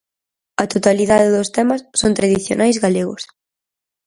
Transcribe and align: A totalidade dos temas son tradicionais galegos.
A 0.63 0.65
totalidade 0.73 1.33
dos 1.35 1.49
temas 1.57 1.81
son 1.99 2.11
tradicionais 2.19 2.77
galegos. 2.83 3.21